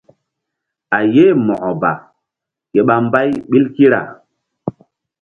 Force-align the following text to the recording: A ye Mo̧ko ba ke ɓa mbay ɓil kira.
A 0.97 0.99
ye 1.13 1.25
Mo̧ko 1.45 1.69
ba 1.81 1.91
ke 2.71 2.79
ɓa 2.87 2.95
mbay 3.05 3.29
ɓil 3.49 3.65
kira. 3.75 3.99